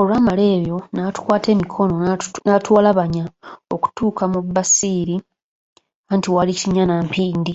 [0.00, 1.94] Olwamala ebyo n'atukwata emikono
[2.44, 3.24] n'atuwalabanya
[3.74, 5.16] okutuuka mu bassiiri,
[6.12, 7.54] anti waali kinnya na mpindi.